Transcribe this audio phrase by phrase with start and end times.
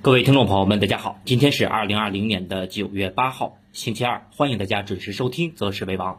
[0.00, 6.14] 各位听众朋友们，大家好，今天是二零二零年的九月八号，星期二，欢迎大家准时收听《择时为王》。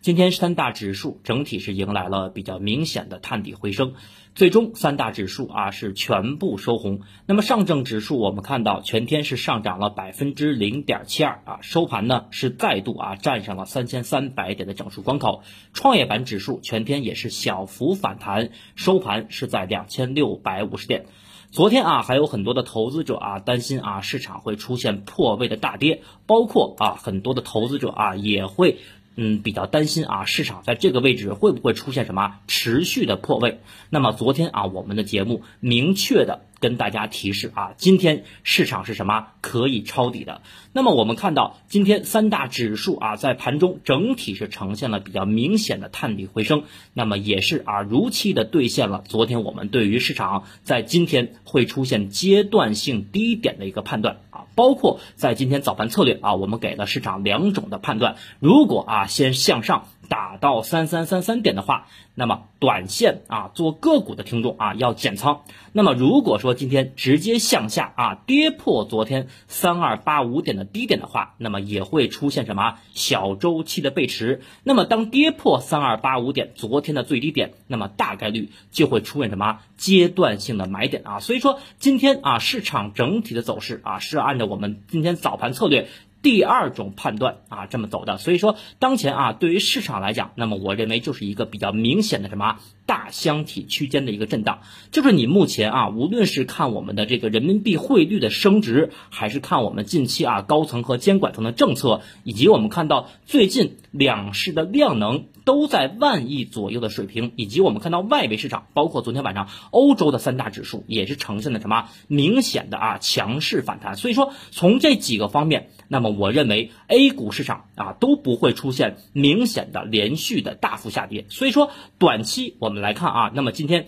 [0.00, 3.92] 今天三大指数整体是迎来了比较明显的探底回升，
[4.34, 7.02] 最终三大指数啊是全部收红。
[7.26, 15.42] 那么上证指数我们看到全天是上涨了百分之零点七二啊，收盘呢是再度啊站上了三千三百点的整数关口。
[15.74, 21.04] 创业板指数全天也是小幅反弹，收盘是在两千六百五十点。
[21.52, 28.78] 昨天啊，还有很多的投资者啊担心啊市场会出现破位的大跌，包括啊很多的投资者啊也会
[29.16, 33.60] 嗯比较担心啊市场在这个位置会不会出现什么持续的破位。
[33.88, 36.42] 那么昨天啊我们的节目明确的。
[36.60, 40.42] 跟大家提示啊，今天市场是什么可以抄底的？
[40.72, 59.88] 那么我们看到今天三大指数啊，在盘中整体是呈现了比较明显的探底回升，那么也是啊如期的兑现了昨天我们对于市场在今天会出现阶段性低点的一个判断啊，包括在今天早盘策略啊，我们给了市场两种的判断，如果啊先向上。
[60.10, 65.42] 打到三三三三点的话，那么短线啊做个股的听众啊要减仓。
[65.72, 74.42] 那么如果说今天直接向下啊跌破昨天三二八五点的低点的话，那么也会出现什么小周期的背驰。
[74.64, 81.20] 那么当跌破三二八五点昨天的最低点，那么大概率就会出现什么阶段性的买点啊。
[81.20, 85.86] 所以说今天啊市场整体的走势啊是按照我们今天早盘策略。
[86.22, 92.58] 第二种判断啊，这么走的，所以说当前啊，对于市场来讲，那么我认为就是一个比较明显的什么
[92.90, 105.26] 大箱体区间的一个震荡，就是你目前啊，无论是看我们的这个人民币汇率的升值，还是看我们近期啊高层和监管层的政策，以及我们看到最近两市的量能。
[105.42, 113.96] 都在万亿左右的水平，以及我们看到外围市场，包括昨天晚上欧洲的三大指数也是呈现了什么明显的啊强势反弹。
[113.96, 121.24] 所以说从这几个方面，那么我认为 A 股市场啊都不会出现明显的连续的大幅下跌。
[121.30, 123.86] 所以说短期我们来看啊，那么今天。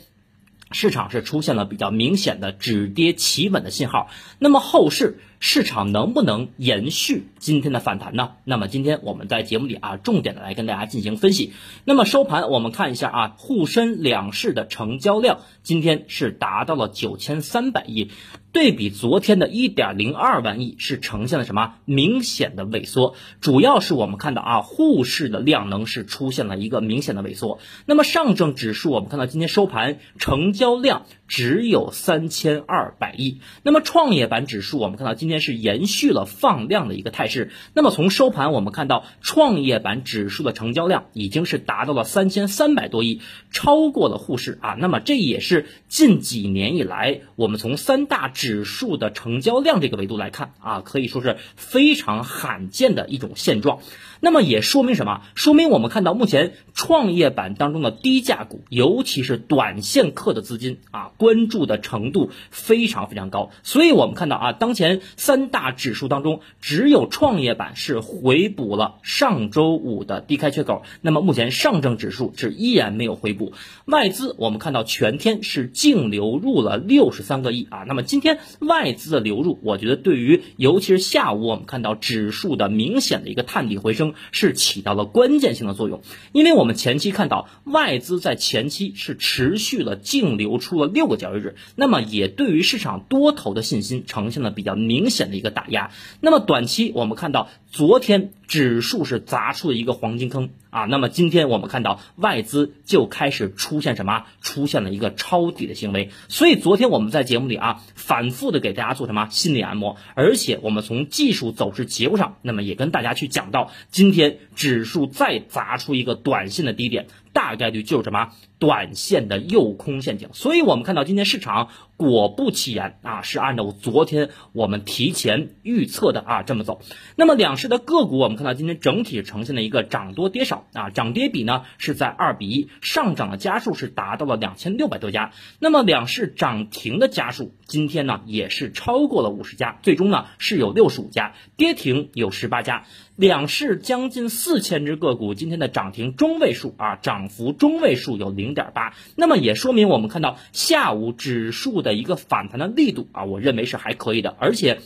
[0.75, 4.09] 市场是出现了比较明显的止跌企稳的信号，
[4.39, 8.35] 那么后市市场能不能延续今天的反弹呢？
[8.45, 11.53] 那么今天我们在节目里啊，重点的来跟大家进行分析。
[11.85, 18.13] 那么收盘我们看一下啊，沪深两市的成交量今天是达到了九千三百亿。
[18.53, 23.15] 对比昨天的一点零二万亿，是呈现了什么明显的萎缩？
[23.41, 27.59] 主要是我们看到啊，沪市的量能是出现了一个明显的萎缩。
[27.87, 33.41] 那么上证指数，我们看到今天收盘成交量只有三千二百亿。
[33.63, 37.51] 那么创业板指数，我们看到今天天是延续了放量的一个态势。
[37.73, 44.77] 那么从收盘我们看到，创业板指数的成交量已经是达到了三千三百多亿，超过了沪市啊。
[44.79, 53.81] 那么这也是近几年以来，我们从三大指数的成交量这个维度来看啊，可以说是非常罕见的一种现状。
[54.21, 55.23] 那么也说明什么？
[55.35, 63.51] 说明我们看到目前创业板当中的低价股，尤其是短线客的资金啊，关注的程度非常非常高。
[63.65, 70.83] 所以我们看到啊，当前三大指数当中，只有创业板是回补了上周五的低开缺口。
[71.01, 73.53] 那么目前上证指数是依然没有回补。
[73.85, 77.85] 外资我们看到全天是净流入了六十三个亿啊。
[77.87, 84.15] 那么今天外资的流入，我觉得对于尤其是下午我们看到指数的明显的一个探底回升。
[84.33, 86.03] 是起到了关键性的作用，
[86.33, 95.93] 因为我们前期看到外资在前期是持续了净流出了六个交易日，那么也对于市场多头的信心呈现了比较明显的一个打压。
[96.21, 100.51] 那么短期我们看到昨天指数是砸出了一个黄金坑。
[100.71, 104.25] 啊，那么今天我们看到外资就开始出现什么？
[104.41, 106.09] 出现了一个抄底的行为。
[106.31, 117.07] 所以昨天我们在节目里啊，反复的给大家做什么心理按摩，而且我们从技术走势结构上，那么也跟大家去讲到，今天指数再砸出一个短线的低点。
[117.35, 118.29] 大概率就是什么
[118.63, 126.81] 短线的诱空陷阱，所以我们看到今天市场果不其然啊，是按照昨天我们提前预测的啊这么走。
[127.17, 135.33] 那么两市的个股，我们看到今天整体呈现了一个涨多跌少啊，涨跌比呢是在二比一，上涨的家数是达到了两千六百多家。
[135.59, 142.85] 那么两市涨停的家数今天呢也是超过了五十家，最终呢是有六十五家，跌停有十八家。
[143.15, 154.81] 两市将近四千只个股，今天的涨停中位数啊，涨幅中位数有零点八，那么也说明我们看到下午指数的一个反弹的力度啊，我认为是还可以的，而且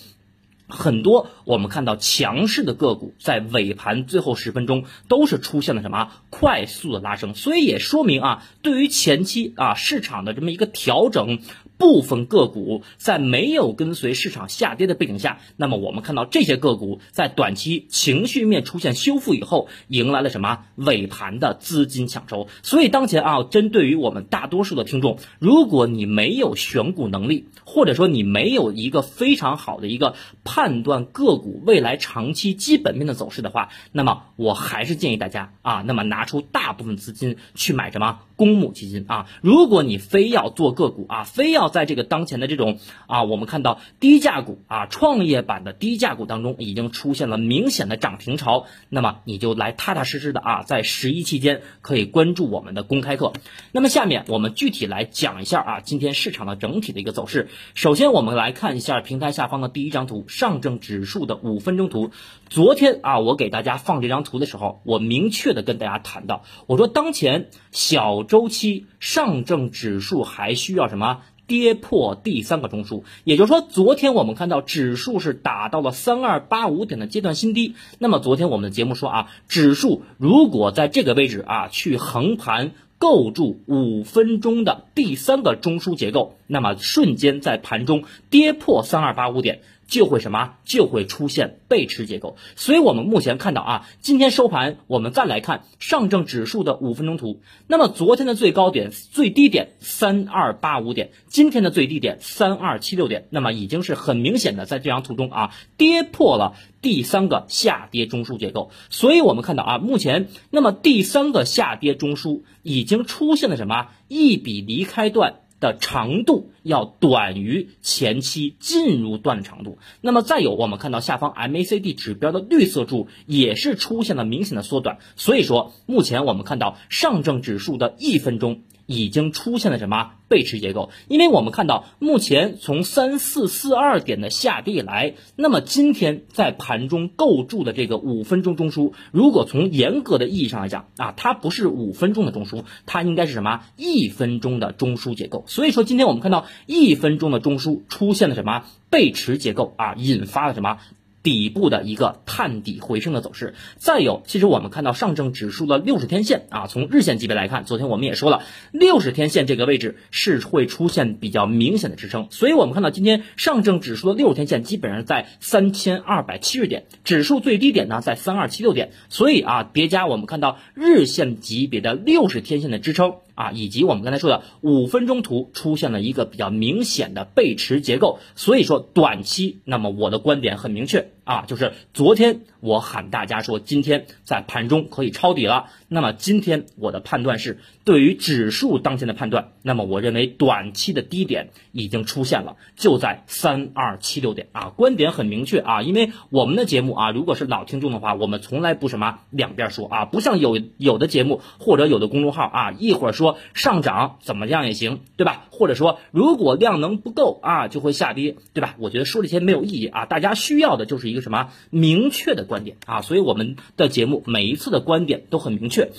[0.68, 11.38] 很多我们看到强势的个股在尾盘最后十分钟都是出现了什么快速的拉升，所以也说明啊，对于前期啊市场的这么一个调整。
[11.78, 22.48] 部分个股在没有跟随市场下跌的背景下，那么我们看到这些个股在短期情绪面出现修复以后，迎来了什么尾盘的资金抢筹。
[22.62, 30.14] 所以当前啊，针对于我们大多数的听众，如果你没有选股能力，或者说你没有一个非常好的一个
[30.44, 39.26] 判断个股未来长期基本面的走势的话，那么我还是建议大家啊，那么拿出大部分资金去买什么公募基金啊。
[39.40, 53.32] 如果你非要做个股啊，非要在这个当前的这种啊，我们看到低价股啊，创业板的低价股当中已经出现了明显的涨停潮，那么你就来踏踏实实的啊，在十一期间可以关注我们的公开课。
[53.72, 57.48] 那么下面我们具体来讲一下啊，今天市场的整体的一个走势。
[57.74, 62.10] 首先我们来看一下平台下方的第一张图，上证指数的五分钟图。
[62.48, 71.22] 昨天啊，我给大家放这张图的时候，我明确的跟大家谈到，我说当前小周期上证指数还需要什么？
[71.46, 77.76] 跌破第三个中枢，也就是说，昨天我们看到指数是达到了三二八五点的阶段新低。
[78.00, 89.60] 那么昨天我们的节目说啊，指数如果在这个位置啊去横盘构筑五分钟的第三个中枢结构，那么瞬间在盘中跌破三二八五点。
[89.86, 97.40] 就会什么就会出现背驰结构，所以我们目前看到啊，今天收盘，我们再来看上证指数的五分钟图。
[97.66, 108.70] 那么昨天的最高点、最低点三二八五点，今天的最低点三二七六点，那么已经是很明显的在这张图中啊，跌破了第三个下跌中枢结构。
[108.90, 115.36] 所以我们看到啊，目前那么第三个下跌中枢已经出现了什么一笔离开段。
[115.60, 128.62] 的长度要短于前期进入段的长度，那么再有我们看到下方 MACD 指标的绿色柱也是出现了明显的缩短，所以说目前我们看到上证指数的一分钟。
[128.86, 130.90] 已经出现了什么背驰结构？
[131.08, 145.44] 因为我们看到目前从三四四二点的下跌以来，那么今天在盘中构筑的这个五分钟中枢，如果从严格的意义上来讲啊，它不是五分钟的中枢，它应该是什么一分钟的中枢结构。
[145.46, 150.78] 所以说今天我们看到一分钟的中枢出现了什么背驰结构啊，引发了什么？
[151.26, 173.14] 底部的一个探底回升的走势，再有，其实我们看到上证指数的六十天线啊，从日线级别来看，昨天我们也说了，六十天线这个位置是会出现比较明显的支撑，所以我们看到今天上证指数的六十天线基本上在三千二百七十点，指数最低点呢在三二七六点，所以啊，叠加我们看到日线级别的六十天线的支撑。
[173.36, 203.36] 啊，以及我们刚才说的五分钟图出现了一个比较明显的背驰结构，所以说短期，那么我的观点很明确啊，就是昨天我喊大家说今天在盘中可以抄底了，那么今天我的判断是对于指数当前的判断，那么我认为短期的低点已经出现了，就在三二七六点啊，观点很明确啊，因为我们的节目啊，如果是老听众的话，我们从来不什么两边说啊，不像有有的节目或者有的公众号啊，一会儿说。
[203.52, 205.46] 上涨怎么样也行，对吧？
[205.50, 208.76] 或者说，如果量能不够啊，就会下跌，对吧？
[208.78, 215.90] 我觉得说这些没有意义啊，大家需要的就是一一个什么明确的观点啊，所以我们的节目每一次的观点都很明确。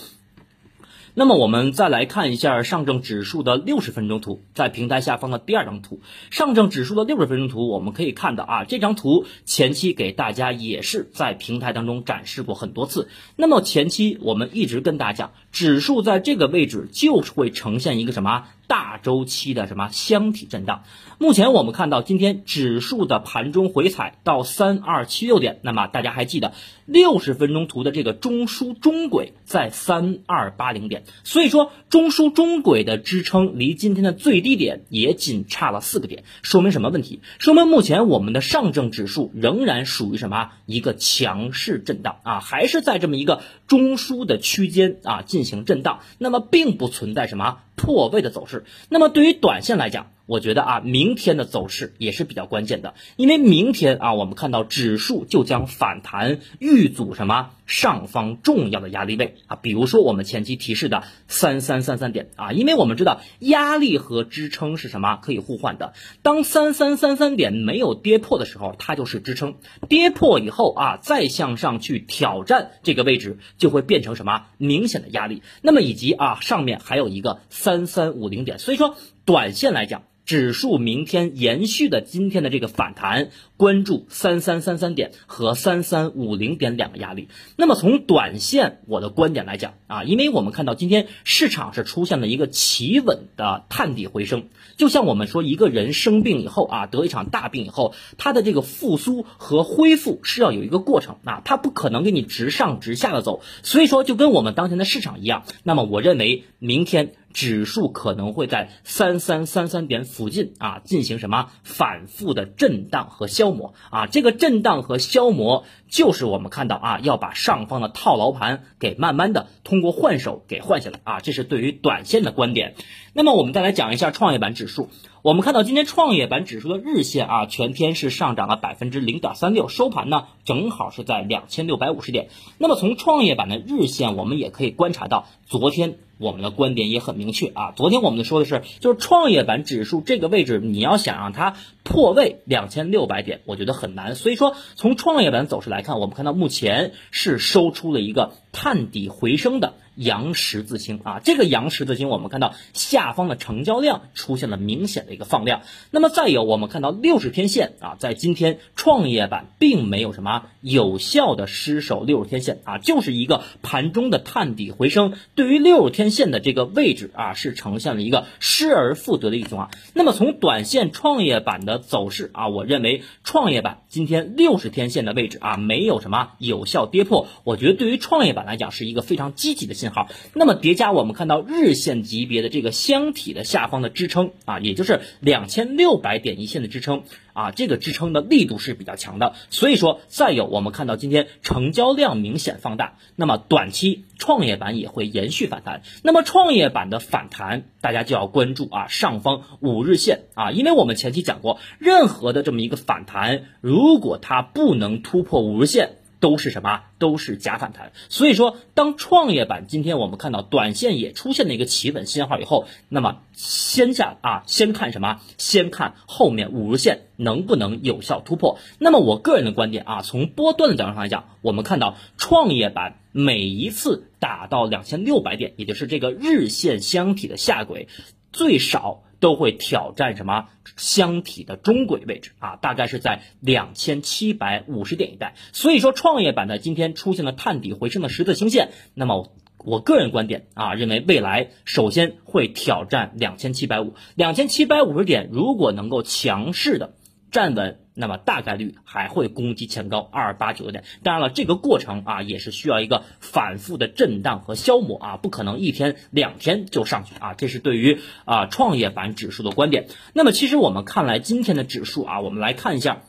[1.16, 6.00] 那么我们再来看一下上证指数的六十分钟图，在平台下方的第二张图，
[6.30, 13.10] 上证指数的六十分钟图，我们可以看到啊，这张图前期给大家也是在平台当中展示过很多次。
[13.36, 18.44] 那么前期我们一直跟大家讲，指数在这个位置就是会呈现一个什么？
[18.68, 20.84] 大周期的什么箱体震荡？
[21.18, 26.54] 目前我们看到今天指数的盘中回踩到三二七六点，那么大家还记得
[26.86, 37.22] 六十分钟图的这个中枢中轨在三二八零点，所以说中枢中轨的支撑离今天的最低点也仅差了四个点，说明什么问题？
[37.40, 47.60] 说明目前我们的上证指数仍然属于什么一个强势震荡啊，还是在这么一个中枢的区间啊进行震荡，那么并不存在什么。
[47.78, 50.12] 破位的走势，那么对于短线来讲。
[50.26, 65.94] 我觉得啊，明天的走势也是比较关键的，因为明天啊，我们看到指数就将反弹遇阻什么上方重要的压力位啊，比如说我们前期提示的三三三三点啊，因为我们知道压力和支撑是什么可以互换的，
[66.24, 69.56] 当三三三三点没有跌破的时候，它就是支撑，
[69.90, 75.44] 跌破以后啊，再向上去挑战这个位置，就会变成什么明显的压力。
[75.62, 78.96] 那么以及啊，上面还有一个三三五零点，所以说
[79.26, 80.04] 短线来讲。
[80.28, 87.30] 指数明天延续的今天的这个反弹，关注三三三三点和三三五零点两个压力。
[87.56, 105.44] 那么从短线我的观点来讲啊，因为我们看到今天市场是出现了一个企稳的探底回升，就像我们说一个人生病以后啊，得一场大病以后，他的这个复苏和恢复是要有一个过程啊，他不可能给你直上直下的走，所以说就跟我们当前的市场一样。
[105.64, 107.14] 那么我认为明天。
[107.34, 114.08] 指数可能会在三三三三点附近啊进行什么反复的震荡和消磨啊？
[114.08, 122.76] 这个震荡和消磨就是我们看到啊要把上方的套牢盘给慢慢的通过换手给换下来啊，这是对于短线的观点。
[123.14, 124.90] 那么我们再来讲一下创业板指数，
[125.28, 132.30] 我们看到今天创业板指数的日线啊全天是上涨了百分之零点三六，收盘呢正好是在两千六百五十点。
[132.58, 135.98] 那么从创业板的日线，我们也可以观察到昨天。
[136.18, 144.16] 我们的观点也很明确啊，昨天我们说的是，就是创业板指数这个位置，你要想让它破位两千六百点，我觉得很难。
[144.16, 149.74] 所以说，从创业板走势来看，我们看到目前是收出了一个探底回升的。
[149.98, 155.64] 阳十字星啊，这个阳十字星，我们看到下方的成交量出现了明显的一个放量。
[155.90, 165.14] 那么再有，我们看到六十天线啊，在今天创业板并没有什么有效的失守六十天线啊，就是一个盘中的探底回升。
[165.34, 169.72] 对于六十天线的这个位置啊，是呈现了一个失而复得的一种啊。
[169.96, 179.87] 那么从短线创业板的走势啊，我认为创业板今天六十天线的位置啊，没有什么有效跌破，我觉得对于创业板来讲是一个非常积极的信。
[179.92, 187.04] 好，那么叠加我们看到日线级别的这个箱体的下方的支撑啊，也就是两千六百点一线的支撑
[187.34, 189.34] 啊，这个支撑的力度是比较强的。
[189.50, 195.82] 所以说，再有我们看到今天成交量明显放大，那么短期创业板也会延续反弹。
[196.04, 205.92] 那么创业板的反弹，大家就要关注啊上方五日线啊，因为我们前期讲过，任何的这么一个反弹，如果它不能突破五日线。
[206.20, 206.82] 都是什么？
[207.00, 207.92] 都是假反弹。
[208.10, 215.20] 所以说，当创业板今天我们看到短线也出现了一个企稳信号以后，那么先下啊，先看什么？
[215.38, 218.60] 先看后面五日线能不能有效突破。
[218.80, 227.88] 那么我个人的观点啊，从波段的角度上来讲，我们看到创业板每一次打到两千六百点，也就是这个日线箱体的下轨，
[228.32, 229.04] 最少。
[229.20, 232.56] 都会挑战什么箱体的中轨位置啊？
[232.58, 235.36] 大概是在两千七百五十点一带。
[235.54, 238.70] 所以说，创业板呢今天出现了探底回升的十字星线。
[238.94, 246.96] 那么，我个人观点啊，认为未来首先会挑战两千七百五，两千七百五十点，如果能够强势的
[247.32, 247.80] 站稳。
[248.00, 259.88] 那么大概率还会攻击前高二八九点，当然了，这个过程啊也是需要一个反复的震荡和消磨啊，不可能一天两天就上去啊，这是对于啊创业板指数的观点。
[260.14, 263.02] 那么其实我们看来今天的指数啊，我们来看一下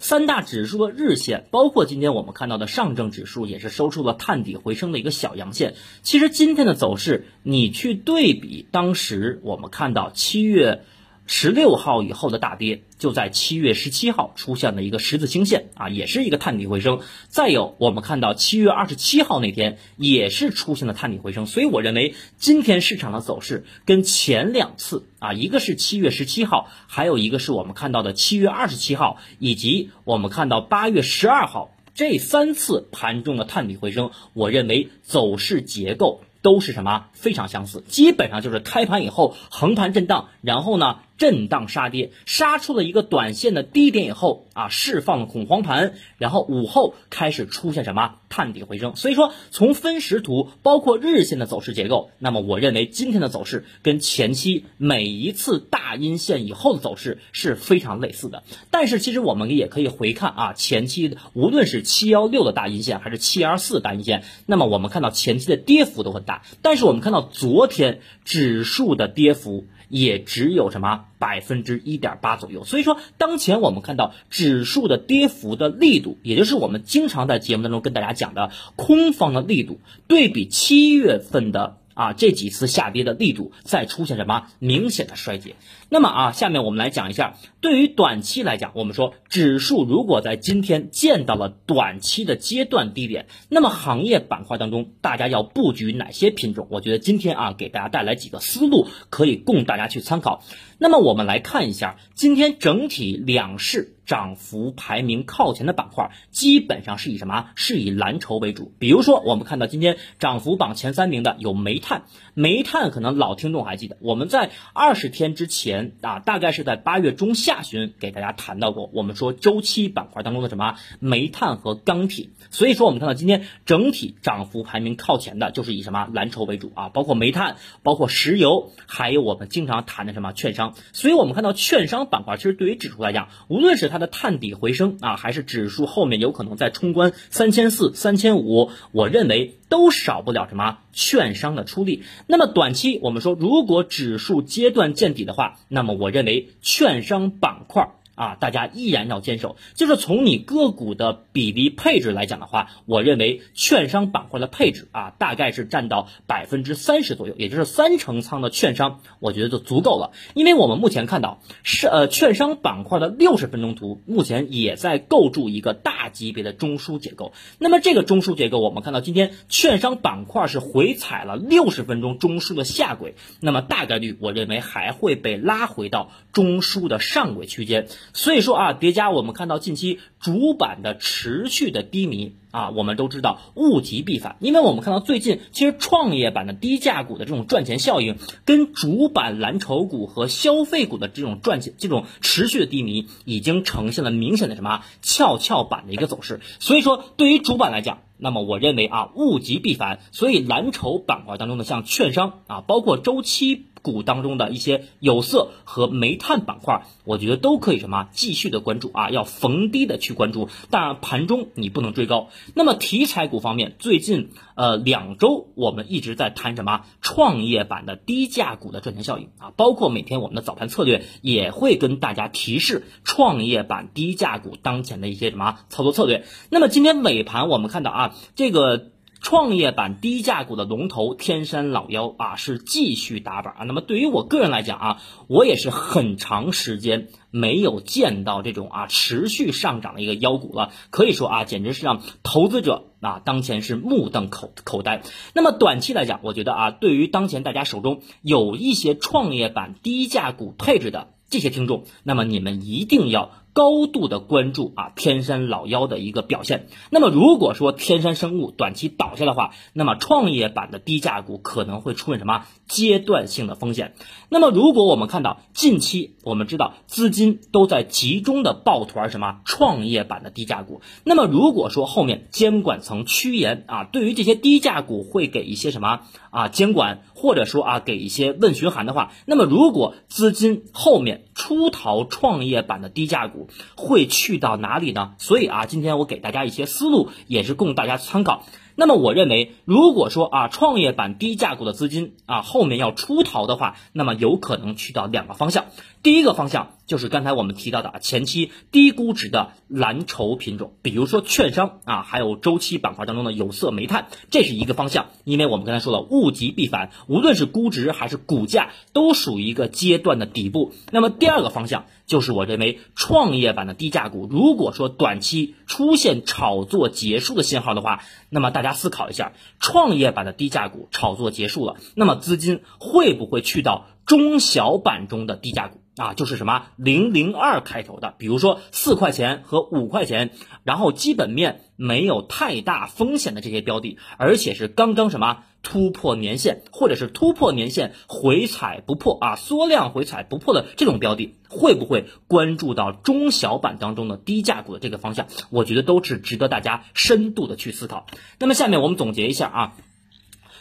[0.00, 5.74] 三大指数的日线，包括今天我们看到的上证指数也是收出了探底回升的一个小阳线。
[6.02, 10.82] 其实今天的走势，你去对比当时我们看到七月。
[11.26, 17.00] 十六号以后的大跌，就在七月十七号出现了一个十字星线啊，也是一个探底回升。
[17.28, 21.46] 再有，我们看到七月二十七号那天也是出现了探底回升。
[21.46, 40.98] 所以我认为今天市场的走势跟前两次啊，一个是七月十七号，还有一个是我们看到的七月二十七号，以及我们看到八月十二号这三次盘中的探底回升，我认为走势结构都是什么非常相似，基本上就是开盘以后横盘震荡，然后呢。
[41.16, 48.96] 震荡杀跌，杀出了一个短线的低点以后啊，释放了恐慌盘，然后午后开始出现什么探底回升。
[48.96, 58.42] 所以说，从分时图包括日线的走势结构，那么我认为今天的走势跟前期每一次大阴线以后的走势是非常类似的。
[58.70, 69.66] 但是其实我们也可以回看啊，前期无论是七幺六的大阴线还是七二四大阴线，那么我们看到前期的跌幅都很大，但是我们看到昨天指数的跌幅。
[69.90, 81.78] 也只有什么百分之一点八左右，所以说当前我们看到指数的跌幅的力度，也就是我们经常在节目当中跟大家讲的空方的力度，对比七月份的。
[81.94, 85.54] 啊，这几次下跌的力度再出现什么明显的衰竭？
[85.94, 96.66] 那么啊，下面我们来讲一下，对于短期来讲，我们说指数如果在今天见到了短期的阶段低点，那么行业板块当中大家要布局哪些品种？
[96.68, 100.42] 我觉得今天啊，给大家带来几个思路，可以供大家去参考。
[100.78, 107.50] 那么我们来看一下，今天整体两市涨幅排名靠前的板块，基本上是以什么？
[107.54, 108.72] 是以蓝筹为主。
[108.80, 112.02] 比如说，我们看到今天涨幅榜前三名的有煤炭，
[112.34, 115.83] 煤炭可能老听众还记得，我们在二十天之前。
[116.00, 139.54] 啊，大概是在八月中下旬给大家谈到过，我们说周期板块当中的什么煤炭和钢铁，所以说我们看到今天整体涨幅排名靠前的就是以什么蓝筹为主啊，包括煤炭，包括石油，还有我们经常谈的什么券商，所以我们看到券商板块其实对于指数来讲，无论是它的探底回升啊，还是指数后面有可能再冲关三千四、三千五，我认为。
[139.74, 142.04] 都少不了什么券商的出力。
[142.28, 147.90] 那么短期我们说，如果指数阶段见底的话，那么我认为券商板块。
[148.14, 149.56] 啊，大家依然要坚守。
[149.74, 160.12] 就是从你个股的比例配置来讲的话，我认为券商板块的配置啊，大概是占到百分之三十左右，也就是三成仓的券商，我觉得就足够了。
[160.34, 167.32] 因为我们目前看到是呃，券商板块的六十分钟图目前也在构筑一个大级别的中枢结构。
[167.58, 177.88] 那么这个中枢结构，我们看到今天券商板块是回踩了六十分钟中枢的下轨，那么大概率我认为还会被拉回到中枢的上轨区间。
[178.12, 196.40] 所以说啊，叠加我们看到近期主板的持续的低迷啊，我们都知道物极必反，因为我们看到最近其实创业板的低价股的这种赚钱效应，跟主板蓝筹股和消费股的这种赚钱这种持续的低迷，已经呈现了明显的什么跷跷板的一个走势。
[196.60, 203.66] 所以说，对于主板来讲，那么我认为啊，物极必反，所以蓝筹板块当中的像券商啊，包括周期。
[203.84, 210.48] 股当中的一些有色和煤炭板块，我觉得都可以什么继续的关注啊，要逢低的去关注。
[210.70, 212.30] 当然盘中你不能追高。
[212.54, 226.24] 那么题材股方面，最近呃两周我们一直在谈什么创业板的低价股的赚钱效应啊，包括每天我们的早盘策略也会跟大家提示创业板低价股当前的一些什么操作策略。
[226.48, 228.93] 那么今天尾盘我们看到啊，这个。
[229.24, 233.64] 创业板低价股的龙头天山老妖啊，是继续打板啊。
[233.64, 240.72] 那么对于我个人来讲啊，我也是很长时间没有见到这种啊持续上涨的一个妖股了。
[240.90, 245.00] 可以说啊，简直是让投资者啊当前是目瞪口口呆。
[245.32, 253.30] 那么短期来讲，我觉得啊，对于当前大家手中有一些创业板低价股配置的这些听众，那么你们一定要。
[253.54, 256.66] 高度的关注啊，天山老妖的一个表现。
[256.90, 263.94] 那么如果说天山生物短期倒下的话，那么创业板的低价股可能会出现什么阶段性的风险？
[264.28, 270.80] 那么如果我们看到近期，我们知道资金都在集中的抱团什么创业板的低价股。
[271.04, 285.14] 那么如果说后面监管层趋严啊，对于这些低价股会给一些什么啊监管，或者说啊给一些问询函的话，那么如果资金后面出逃创业板的低价股，会去到哪里呢？
[285.18, 288.44] 所以啊，今天我给大家一些思路，也是供大家参考。
[288.76, 295.66] 那么我认为，如果说啊，创业板低价股的资金啊，后面要出逃的话，那么有可能去到两个方向。
[296.02, 305.06] 第一个方向就是刚才我们提到的，前期低估值的蓝筹品种，比如说券商啊，还有周期板块当中的有色、煤炭，这是一个方向。
[305.24, 310.72] 因为我们刚才说了，物极必反，无论是估值还是股价，都属于一个阶段的底部。
[310.90, 325.80] 那么第二个方向就是我认为创业板的低价股，如果说短期出现炒作结束的信号的话，那么大家思考一下，创业板的低价股炒作结束了，那么资金会不会去到中小板中的低价股？
[325.96, 330.30] 啊，就是什么零零二开头的，比如说四块钱和五块钱，
[330.64, 345.28] 然后基本面没有太大风险的这些标的，而且是刚刚什么突破年线，或者是突破年线回踩不破啊，缩量回踩不破的这种标的，会不会关注到中小板当中的低价股的这个方向？
[345.50, 348.06] 我觉得都是值得大家深度的去思考。
[348.40, 349.76] 那么下面我们总结一下啊。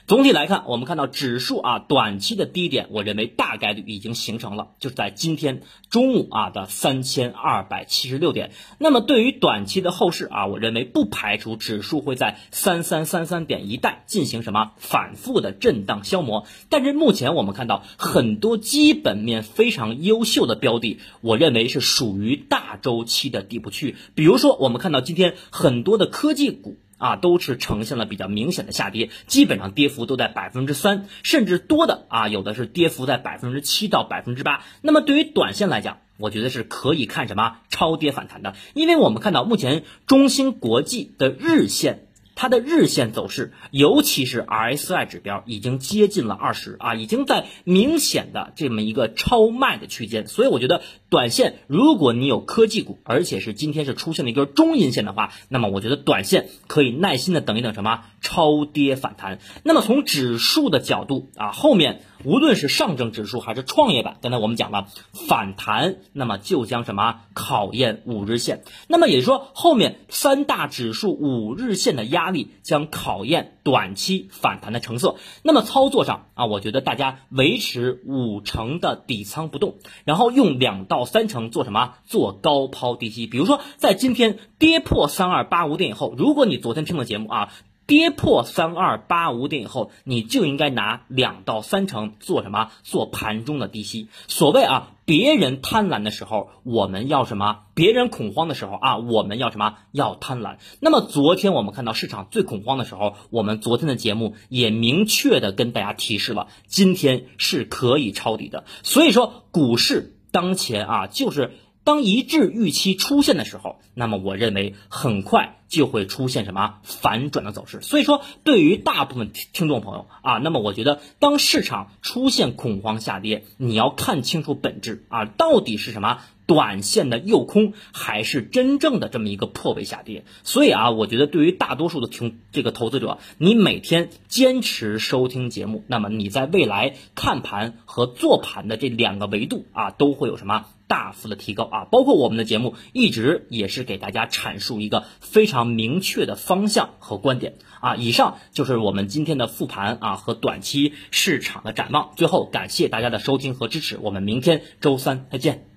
[0.05, 8.51] 总体来看，我们看到指数啊，短期的低点，我认为大概率已经形成了，就是在今天中午啊的三千二百七十六点。
[8.79, 16.45] 那么对于短期的后市啊，我认为不排除指数会在三三三三点一带进行什么反复的震荡消磨。
[16.67, 23.95] 但是目前我们看到很多基本面非常优秀的标的，我认为是属于大周期的底部区域。
[24.15, 26.77] 比如说，我们看到今天很多的科技股。
[26.97, 34.63] 啊，都是呈现了比较明显的下跌，基本上跌幅都在百分之三，甚至多的啊，有的是跌幅在百分之七到百分之八。
[34.81, 42.07] 那么对于短线来讲，我觉得是可以看什么超跌反弹的，因为我们看到目前中芯国际的日线。
[42.35, 50.81] 它的日线走势，尤其是 RSI 指标，已经接近了二十啊，已经在明显的这么一个超卖的区间，所以我觉得
[51.13, 59.37] 短线如果你有科技股，而且是今天是出现了一根中阴线的话，那么我觉得短线可以耐心的等一等什么超跌反弹。
[59.63, 62.01] 那么从指数的角度啊，后面。
[62.25, 64.87] 无论是上证指数还是创业板，刚才我们讲了
[65.27, 68.63] 反弹，那么就将什么考验五日线？
[68.87, 75.17] 那么也就是说，后面三大指数五日线的压力将考验短期反弹的成色。
[75.43, 81.95] 那么操作上啊，我觉得大家维持五成的底仓不动，然后用两到三成做什么？
[82.05, 83.27] 做高抛低吸。
[83.27, 87.53] 比如说，在今天跌破三二八五点以后，如果你昨天听了节目啊。
[87.85, 92.71] 跌破三二八五点以后，你就应该拿两到三成做什么？
[92.81, 94.07] 做盘中的低吸。
[94.29, 97.63] 所谓啊，别人贪婪的时候，我们要什么？
[97.73, 99.75] 别人恐慌的时候啊，我们要什么？
[99.91, 100.59] 要贪婪。
[100.79, 108.63] 那么昨天我们看到市场最恐慌的时候，我们昨天的节目也明确的跟大家提示了，今天是可以抄底的。
[108.83, 111.53] 所以说，股市当前啊，就是
[111.85, 115.59] 当一致预期出现的时候，那么我认为很快。
[115.73, 130.25] 就会出现什么反转的走势，所以说对于大部分听众朋友啊，那么我觉得当市场出现恐慌下跌，你要看清楚本质啊，到底是什么短线的诱空，还是真正的这么一个破位下跌？
[130.43, 141.85] 所以啊，我觉得对于大多数的听这个投资者，你每天坚持收听节目，那么你在未来看盘和做盘的这两个维度啊，都会有什么大幅的提高啊？
[141.85, 145.73] 包括我们的节目一直也是给大家阐述一个非常。
[145.73, 147.95] 明确的方向和观点啊！
[147.95, 152.11] 以上就是我们今天的复盘啊和短期市场的展望。
[152.15, 155.72] 最后感谢大家的收听和支持，我们明天周三再见。